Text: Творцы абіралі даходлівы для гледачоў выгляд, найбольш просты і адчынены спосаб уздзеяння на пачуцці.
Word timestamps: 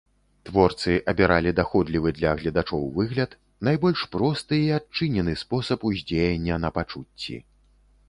Творцы 0.49 0.93
абіралі 1.11 1.51
даходлівы 1.59 2.13
для 2.21 2.31
гледачоў 2.41 2.89
выгляд, 2.97 3.37
найбольш 3.69 3.99
просты 4.19 4.55
і 4.65 4.69
адчынены 4.81 5.39
спосаб 5.47 5.89
уздзеяння 5.95 6.55
на 6.69 6.77
пачуцці. 6.81 7.35